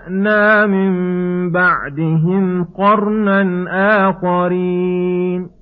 [0.66, 0.93] من
[1.50, 3.65] بعدهم قرنا
[4.09, 5.62] آخرين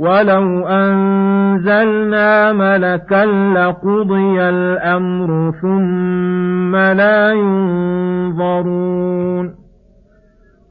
[0.00, 3.24] ولو أنزلنا ملكا
[3.56, 8.80] لقضي الأمر ثم لا ينظرون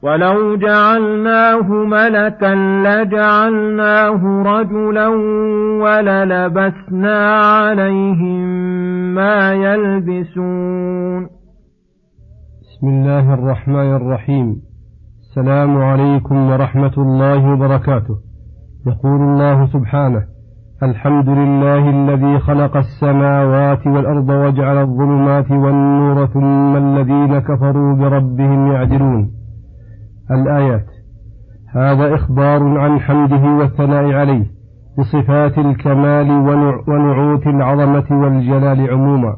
[0.02, 2.54] ولو جعلناه ملكا
[2.86, 5.08] لجعلناه رجلا
[5.82, 8.44] وللبسنا عليهم
[9.14, 11.22] ما يلبسون
[12.62, 14.56] بسم الله الرحمن الرحيم
[15.20, 18.29] السلام عليكم ورحمة الله وبركاته
[18.86, 20.22] يقول الله سبحانه
[20.82, 29.30] الحمد لله الذي خلق السماوات والأرض وجعل الظلمات والنور ثم الذين كفروا بربهم يعدلون.
[30.30, 30.86] الآيات
[31.74, 34.46] هذا إخبار عن حمده والثناء عليه
[34.98, 36.30] بصفات الكمال
[36.88, 39.36] ونعوت العظمة والجلال عموما.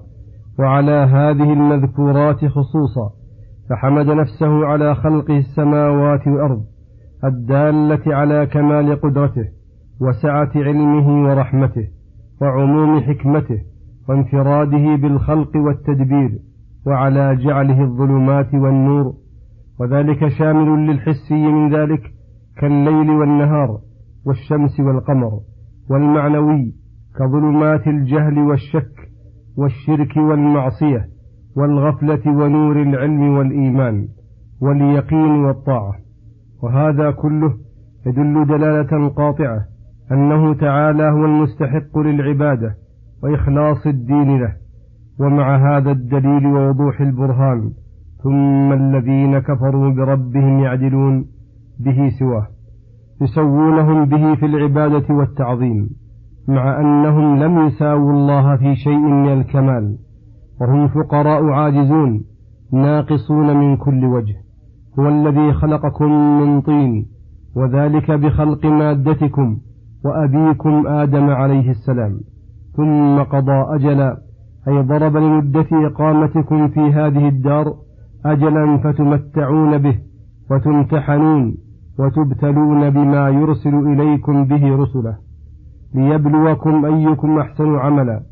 [0.58, 3.10] وعلى هذه المذكورات خصوصا
[3.70, 6.62] فحمد نفسه على خلقه السماوات والأرض
[7.24, 9.44] الدالة على كمال قدرته
[10.00, 11.88] وسعة علمه ورحمته
[12.40, 13.58] وعموم حكمته
[14.08, 16.38] وانفراده بالخلق والتدبير
[16.86, 19.14] وعلى جعله الظلمات والنور.
[19.80, 22.02] وذلك شامل للحسي من ذلك
[22.60, 23.78] كالليل والنهار
[24.26, 25.40] والشمس والقمر
[25.90, 26.74] والمعنوي
[27.18, 28.94] كظلمات الجهل والشك
[29.56, 31.08] والشرك والمعصية
[31.56, 34.08] والغفلة ونور العلم والإيمان
[34.60, 35.92] واليقين والطاعة.
[36.62, 37.54] وهذا كله
[38.06, 39.64] يدل دلالة قاطعة
[40.12, 42.74] أنه تعالى هو المستحق للعبادة
[43.22, 44.52] وإخلاص الدين له
[45.20, 47.70] ومع هذا الدليل ووضوح البرهان
[48.22, 51.26] ثم الذين كفروا بربهم يعدلون
[51.80, 52.46] به سواه
[53.20, 55.90] يسوونهم به في العبادة والتعظيم
[56.48, 59.98] مع أنهم لم يساووا الله في شيء من الكمال
[60.60, 62.24] وهم فقراء عاجزون
[62.72, 64.41] ناقصون من كل وجه.
[64.98, 67.06] هو الذي خلقكم من طين
[67.56, 69.58] وذلك بخلق مادتكم
[70.04, 72.20] وأبيكم آدم عليه السلام.
[72.76, 74.16] ثم قضى أجلا
[74.68, 77.74] أي ضرب لمدة إقامتكم في هذه الدار
[78.26, 79.98] أجلا فتمتعون به
[80.50, 81.54] وتمتحنون
[81.98, 85.16] وتبتلون بما يرسل إليكم به رسله.
[85.94, 88.22] ليبلوكم أيكم أحسن عملا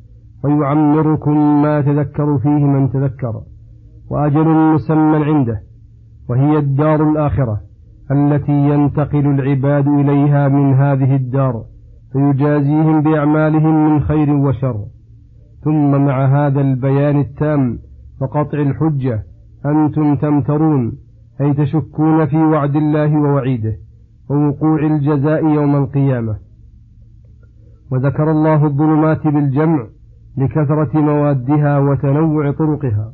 [0.44, 3.40] ويعمركم ما تذكر فيه من تذكر.
[4.10, 5.69] وأجل مسمى عنده
[6.30, 7.60] وهي الدار الآخرة
[8.10, 11.64] التي ينتقل العباد إليها من هذه الدار
[12.12, 14.84] فيجازيهم بأعمالهم من خير وشر.
[15.64, 17.78] ثم مع هذا البيان التام
[18.20, 19.22] وقطع الحجة
[19.66, 20.92] أنتم تمترون
[21.40, 23.76] أي تشكون في وعد الله ووعيده
[24.30, 26.36] ووقوع الجزاء يوم القيامة.
[27.92, 29.86] وذكر الله الظلمات بالجمع
[30.36, 33.12] لكثرة موادها وتنوع طرقها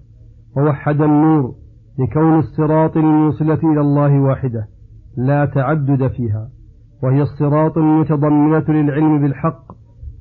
[0.56, 1.54] ووحد النور
[1.98, 4.68] لكون الصراط الموصلة إلى الله واحدة
[5.16, 6.48] لا تعدد فيها
[7.02, 9.72] وهي الصراط المتضمنة للعلم بالحق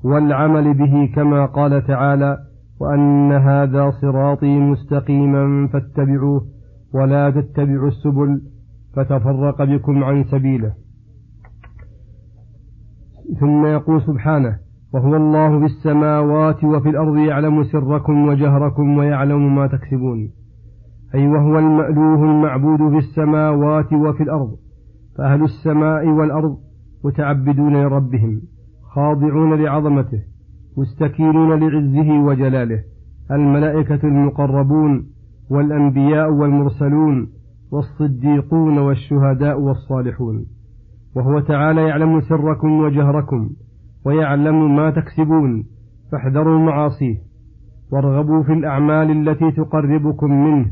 [0.03, 2.37] والعمل به كما قال تعالى
[2.81, 6.45] وأن هذا صراطي مستقيما فاتبعوه
[6.93, 8.41] ولا تتبعوا السبل
[8.95, 10.73] فتفرق بكم عن سبيله.
[13.39, 14.57] ثم يقول سبحانه
[14.93, 20.29] وهو الله في السماوات وفي الأرض يعلم سركم وجهركم ويعلم ما تكسبون.
[21.15, 24.55] أي وهو المألوه المعبود في السماوات وفي الأرض
[25.17, 26.57] فأهل السماء والأرض
[27.05, 28.41] متعبدون لربهم
[28.93, 30.19] خاضعون لعظمته
[30.77, 32.83] مستكينون لعزه وجلاله
[33.31, 35.05] الملائكة المقربون
[35.49, 37.27] والأنبياء والمرسلون
[37.71, 40.45] والصديقون والشهداء والصالحون.
[41.15, 43.49] وهو تعالى يعلم سركم وجهركم
[44.05, 45.65] ويعلم ما تكسبون
[46.11, 47.17] فاحذروا معاصيه
[47.91, 50.71] وارغبوا في الأعمال التي تقربكم منه.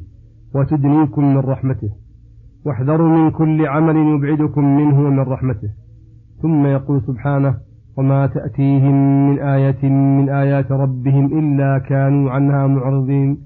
[0.56, 1.90] وتدنيكم من رحمته.
[2.66, 5.70] واحذروا من كل عمل يبعدكم منه ومن رحمته.
[6.42, 7.56] ثم يقول سبحانه
[7.98, 13.38] وما تأتيهم من آية من آيات ربهم إلا كانوا عنها معرضين.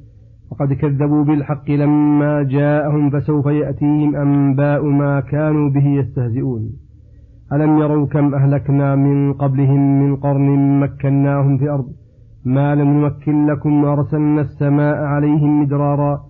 [0.51, 6.69] وقد كذبوا بالحق لما جاءهم فسوف يأتيهم أنباء ما كانوا به يستهزئون.
[7.53, 11.87] ألم يروا كم أهلكنا من قبلهم من قرن مكناهم في الأرض؟
[12.45, 16.21] ما لم نمكن لكم وأرسلنا السماء عليهم مدرارا.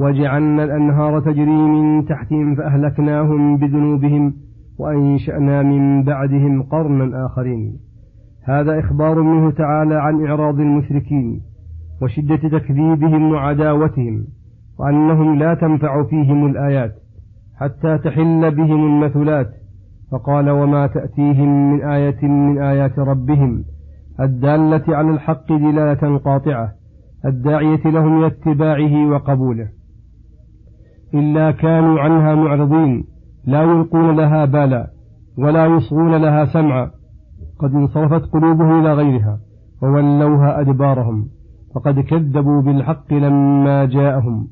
[0.00, 4.34] وجعلنا الأنهار تجري من تحتهم فأهلكناهم بذنوبهم
[4.78, 7.72] وأنشأنا من بعدهم قرنا آخرين.
[8.44, 11.40] هذا إخبار منه تعالى عن إعراض المشركين
[12.02, 14.24] وشدة تكذيبهم وعداوتهم
[14.78, 16.92] وأنهم لا تنفع فيهم الآيات
[17.56, 19.62] حتى تحل بهم المثلات.
[20.12, 23.64] فقال وما تأتيهم من آية من آيات ربهم
[24.20, 26.72] الدالة على الحق دلالة قاطعة
[27.24, 29.68] الداعية لهم اتباعه وقبوله.
[31.14, 33.04] إلا كانوا عنها معرضين
[33.46, 34.90] لا يلقون لها بالا
[35.38, 36.90] ولا يصغون لها سمعا.
[37.58, 39.38] قد انصرفت قلوبهم إلى غيرها
[39.82, 41.28] وولوها أدبارهم
[41.74, 44.48] فقد كذبوا بالحق لما جاءهم.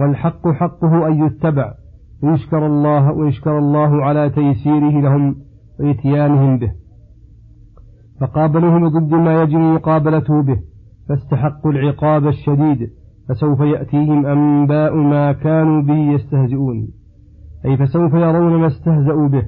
[0.00, 1.74] والحق حقه أن يتبع
[2.22, 5.36] ويشكر الله ويشكر الله على تيسيره لهم
[5.80, 6.72] وإتيانهم به.
[8.20, 10.58] فقابلوه ضد ما يجب مقابلته به
[11.08, 12.90] فاستحقوا العقاب الشديد.
[13.28, 16.88] فسوف يأتيهم أنباء ما كانوا به يستهزئون.
[17.64, 19.42] أي فسوف يرون ما استهزأوا به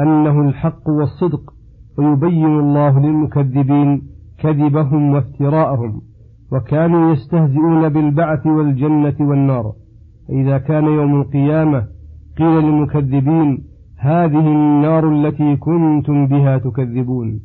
[0.00, 1.52] أنه الحق والصدق
[1.98, 4.02] ويبين الله للمكذبين
[4.38, 6.00] كذبهم وافتراءهم
[6.52, 9.72] وكانوا يستهزئون بالبعث والجنة والنار.
[10.30, 11.84] إذا كان يوم القيامة
[12.38, 13.64] قيل للمكذبين
[13.98, 17.40] هذه النار التي كنتم بها تكذبون.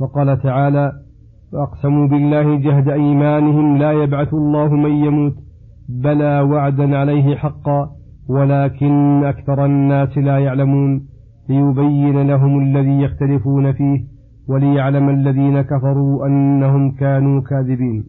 [0.00, 0.92] وقال تعالى
[1.52, 5.34] فأقسموا بالله جهد أيمانهم لا يبعث الله من يموت
[5.88, 7.90] بلى وعدا عليه حقا
[8.28, 11.02] ولكن أكثر الناس لا يعلمون
[11.48, 14.00] ليبين لهم الذي يختلفون فيه
[14.48, 18.04] وليعلم الذين كفروا أنهم كانوا كاذبين.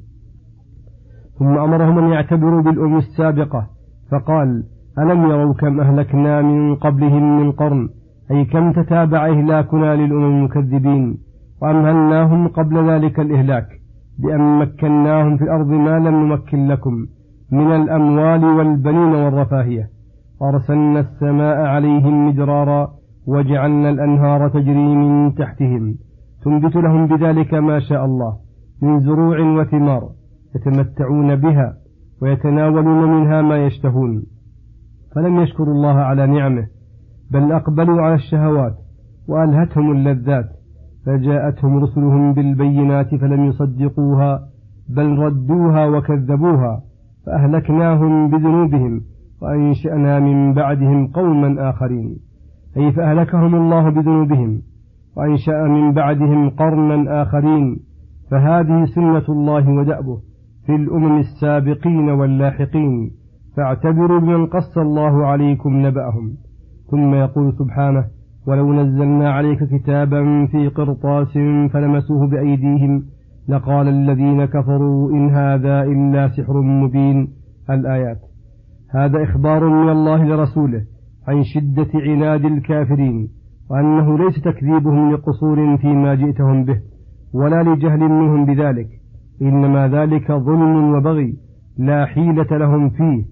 [1.40, 3.68] ثم أمرهم أن يعتبروا بالأمم السابقة
[4.12, 4.64] فقال
[5.00, 7.90] ألم يروا كم أهلكنا من قبلهم من قرن؟
[8.32, 11.18] أي كم تتابع إهلاكنا للأمم المكذبين؟
[11.64, 13.68] وأمهلناهم قبل ذلك الإهلاك
[14.20, 17.08] بأن مكناهم في الأرض ما لم نمكن لكم
[17.52, 19.90] من الأموال والبنين والرفاهية.
[20.42, 22.92] وأرسلنا السماء عليهم مدرارا
[23.28, 25.96] وجعلنا الأنهار تجري من تحتهم.
[26.44, 28.34] تنبت لهم بذلك ما شاء الله
[28.82, 30.10] من زروع وثمار
[30.56, 31.74] يتمتعون بها
[32.22, 34.24] ويتناولون منها ما يشتهون.
[35.16, 36.68] فلم يشكروا الله على نعمه
[37.32, 38.76] بل أقبلوا على الشهوات
[39.28, 40.63] وألهتهم اللذات.
[41.06, 44.40] فجاءتهم رسلهم بالبينات فلم يصدقوها
[44.90, 46.82] بل ردوها وكذبوها
[47.26, 49.02] فأهلكناهم بذنوبهم
[49.42, 52.16] وأنشأنا من بعدهم قوما آخرين.
[52.78, 54.62] أي فأهلكهم الله بذنوبهم
[55.18, 57.80] وأنشأ من بعدهم قرنا آخرين.
[58.32, 60.18] فهذه سنة الله ودأبه
[60.66, 63.12] في الأمم السابقين واللاحقين.
[63.58, 66.34] فاعتبروا بمن قص الله عليكم نبأهم.
[66.92, 68.06] ثم يقول سبحانه
[68.48, 71.34] ولو نزلنا عليك كتابا في قرطاس
[71.74, 73.04] فلمسوه بأيديهم
[73.50, 77.28] لقال الذين كفروا إن هذا إلا سحر مبين
[77.70, 78.20] الآيات.
[78.90, 80.82] هذا إخبار من الله لرسوله
[81.28, 83.30] عن شدة عناد الكافرين
[83.70, 86.80] وأنه ليس تكذيبهم لقصور فيما جئتهم به
[87.34, 88.88] ولا لجهل منهم بذلك
[89.42, 91.38] إنما ذلك ظلم وبغي
[91.78, 93.24] لا حيلة لهم فيه.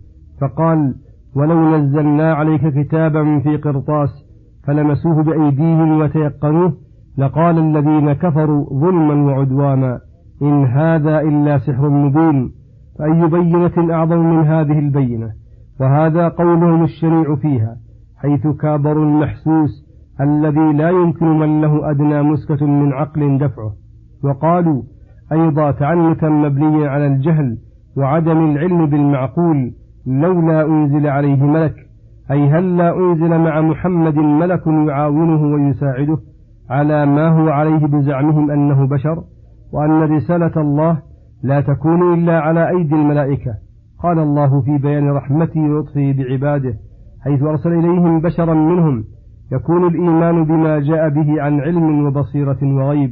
[0.42, 0.96] فقال
[1.36, 4.10] ولو نزلنا عليك كتابا في قرطاس
[4.64, 6.74] فلمسوه بأيديهم وتيقنوه
[7.18, 10.00] لقال الذين كفروا ظلما وعدوانا
[10.42, 12.52] إن هذا إلا سحر مبين
[13.00, 15.32] فأي بينة أعظم من هذه البينة؟
[15.80, 17.78] وهذا قولهم الشنيع فيها
[18.18, 19.88] حيث كابروا المحسوس
[20.22, 23.74] الذي لا يمكن من له أدنى مسكة من عقل دفعه.
[24.24, 24.84] وقالوا
[25.32, 27.58] أيضا تعنتا مبنيا على الجهل
[27.98, 29.72] وعدم العلم بالمعقول
[30.06, 31.76] لولا أنزل عليه ملك
[32.32, 36.18] أي هل لا أنزل مع محمد ملك يعاونه ويساعده
[36.70, 39.24] على ما هو عليه بزعمهم أنه بشر
[39.74, 40.98] وأن رسالة الله
[41.44, 43.54] لا تكون إلا على أيدي الملائكة؟
[44.04, 46.74] قال الله في بيان رحمته ولطفه بعباده
[47.22, 49.04] حيث أرسل إليهم بشرا منهم
[49.52, 53.12] يكون الإيمان بما جاء به عن علم وبصيرة وغيب.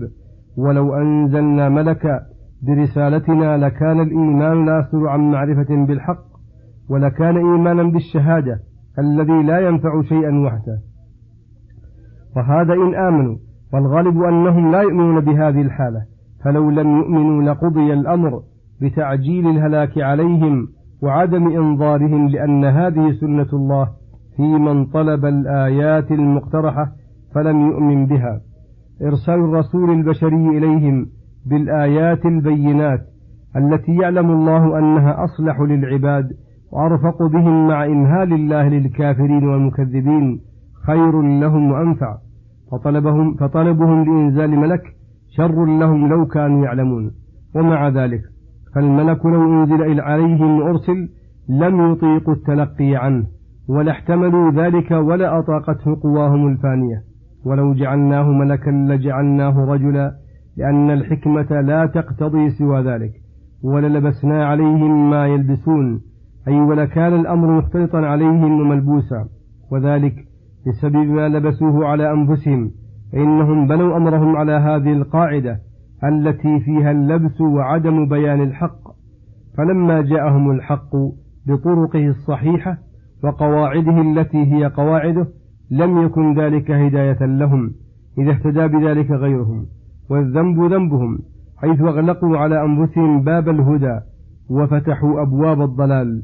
[0.57, 2.19] ولو أنزلنا ملكا
[2.67, 6.23] برسالتنا لكان الإيمان لا يصدر عن معرفة بالحق
[6.89, 8.68] ولكان إيمانا بالشهادة
[8.99, 10.79] الذي لا ينفع شيئا وحده.
[12.35, 13.37] وهذا إن آمنوا
[13.73, 16.01] والغالب أنهم لا يؤمنون بهذه الحالة.
[16.43, 18.41] فلو لم يؤمنوا لقضي الأمر
[18.81, 20.67] بتعجيل الهلاك عليهم
[21.01, 23.89] وعدم إنظارهم لأن هذه سنة الله
[24.35, 26.91] في من طلب الآيات المقترحة
[27.35, 28.41] فلم يؤمن بها.
[29.01, 31.07] إرسال الرسول البشري إليهم
[31.45, 32.99] بالآيات البينات
[33.55, 36.29] التي يعلم الله أنها أصلح للعباد
[36.71, 40.39] وأرفق بهم مع إمهال الله للكافرين والمكذبين.
[40.87, 42.17] خير لهم وأنفع.
[42.71, 44.83] فطلبهم فطلبهم لإنزال ملك.
[45.29, 47.11] شر لهم لو كانوا يعلمون.
[47.55, 48.21] ومع ذلك
[48.75, 51.09] فالملك لو أنزل عليهم وأرسل
[51.49, 53.25] لم يطيقوا التلقي عنه
[53.69, 57.03] ولا احتملوا ذلك ولا أطاقته قواهم الفانية.
[57.45, 60.15] ولو جعلناه ملكا لجعلناه رجلا
[60.57, 63.11] لأن الحكمة لا تقتضي سوى ذلك.
[63.63, 66.01] وللبسنا عليهم ما يلبسون.
[66.49, 69.25] أي ولكان الأمر مختلطا عليهم وملبوسا.
[69.71, 70.15] وذلك
[70.67, 72.71] بسبب ما لبسوه على أنفسهم.
[73.11, 75.59] فإنهم بنوا أمرهم على هذه القاعدة
[76.03, 78.81] التي فيها اللبس وعدم بيان الحق.
[79.57, 80.95] فلما جاءهم الحق
[81.47, 82.77] بطرقه الصحيحة
[83.23, 85.27] وقواعده التي هي قواعده
[85.71, 87.71] لم يكن ذلك هداية لهم
[88.17, 89.65] إذا اهتدى بذلك غيرهم.
[90.09, 91.19] والذنب ذنبهم
[91.57, 93.99] حيث أغلقوا على أنفسهم باب الهدى
[94.49, 96.23] وفتحوا أبواب الضلال.